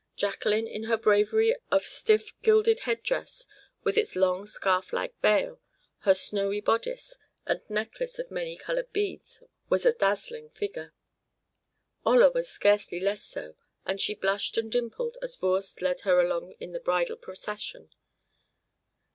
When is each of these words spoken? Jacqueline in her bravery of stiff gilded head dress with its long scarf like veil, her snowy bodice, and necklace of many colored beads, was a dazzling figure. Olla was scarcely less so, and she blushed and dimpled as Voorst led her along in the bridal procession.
Jacqueline 0.15 0.65
in 0.65 0.85
her 0.85 0.97
bravery 0.97 1.55
of 1.69 1.85
stiff 1.85 2.33
gilded 2.41 2.79
head 2.89 3.03
dress 3.03 3.45
with 3.83 3.99
its 3.99 4.15
long 4.15 4.47
scarf 4.47 4.91
like 4.93 5.13
veil, 5.21 5.61
her 5.99 6.15
snowy 6.15 6.59
bodice, 6.59 7.19
and 7.45 7.61
necklace 7.69 8.17
of 8.17 8.31
many 8.31 8.57
colored 8.57 8.91
beads, 8.91 9.43
was 9.69 9.85
a 9.85 9.93
dazzling 9.93 10.49
figure. 10.49 10.95
Olla 12.03 12.31
was 12.31 12.49
scarcely 12.49 12.99
less 12.99 13.21
so, 13.23 13.53
and 13.85 14.01
she 14.01 14.15
blushed 14.15 14.57
and 14.57 14.71
dimpled 14.71 15.19
as 15.21 15.35
Voorst 15.35 15.83
led 15.83 16.01
her 16.01 16.19
along 16.19 16.53
in 16.59 16.71
the 16.71 16.79
bridal 16.79 17.15
procession. 17.15 17.91